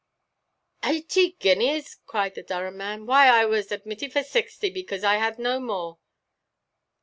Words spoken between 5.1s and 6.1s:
had no more."